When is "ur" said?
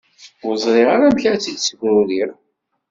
0.45-0.55